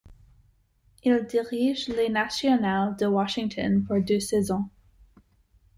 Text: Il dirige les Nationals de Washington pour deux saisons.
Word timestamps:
Il 1.03 1.25
dirige 1.27 1.87
les 1.89 2.09
Nationals 2.09 2.95
de 2.95 3.05
Washington 3.05 3.83
pour 3.85 4.01
deux 4.01 4.19
saisons. 4.19 4.67